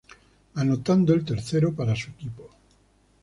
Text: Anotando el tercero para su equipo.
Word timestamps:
Anotando 0.55 1.13
el 1.13 1.23
tercero 1.23 1.75
para 1.75 1.95
su 1.95 2.09
equipo. 2.09 2.49